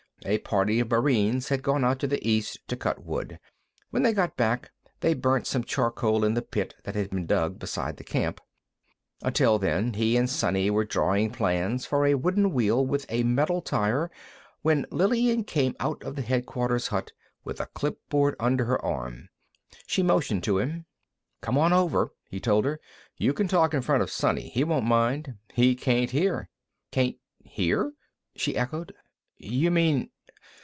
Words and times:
A 0.23 0.37
party 0.37 0.79
of 0.79 0.91
Marines 0.91 1.49
had 1.49 1.63
gone 1.63 1.83
out 1.83 1.97
to 1.97 2.05
the 2.05 2.15
woods 2.17 2.21
to 2.21 2.25
the 2.25 2.29
east 2.31 2.59
to 2.67 2.75
cut 2.75 3.03
wood; 3.03 3.39
when 3.89 4.03
they 4.03 4.13
got 4.13 4.37
back, 4.37 4.69
they'd 4.99 5.19
burn 5.19 5.45
some 5.45 5.63
charcoal 5.63 6.23
in 6.23 6.35
the 6.35 6.43
pit 6.43 6.75
that 6.83 6.93
had 6.93 7.09
been 7.09 7.25
dug 7.25 7.57
beside 7.57 7.97
the 7.97 8.03
camp. 8.03 8.39
Until 9.23 9.57
then, 9.57 9.93
he 9.95 10.15
and 10.17 10.29
Sonny 10.29 10.69
were 10.69 10.85
drawing 10.85 11.31
plans 11.31 11.87
for 11.87 12.05
a 12.05 12.13
wooden 12.13 12.53
wheel 12.53 12.85
with 12.85 13.07
a 13.09 13.23
metal 13.23 13.63
tire 13.63 14.11
when 14.61 14.85
Lillian 14.91 15.43
came 15.43 15.75
out 15.79 16.03
of 16.03 16.15
the 16.15 16.21
headquarters 16.21 16.89
hut 16.89 17.13
with 17.43 17.59
a 17.59 17.65
clipboard 17.65 18.35
under 18.39 18.65
her 18.65 18.79
arm. 18.85 19.29
She 19.87 20.03
motioned 20.03 20.43
to 20.43 20.59
him. 20.59 20.85
"Come 21.41 21.57
on 21.57 21.73
over," 21.73 22.11
he 22.29 22.39
told 22.39 22.65
her. 22.65 22.79
"You 23.17 23.33
can 23.33 23.47
talk 23.47 23.73
in 23.73 23.81
front 23.81 24.03
of 24.03 24.11
Sonny; 24.11 24.49
he 24.49 24.63
won't 24.63 24.85
mind. 24.85 25.33
He 25.51 25.73
can't 25.73 26.11
hear." 26.11 26.47
"Can't 26.91 27.15
hear?" 27.43 27.93
she 28.35 28.55
echoed. 28.55 28.93
"You 29.43 29.71
mean 29.71 30.09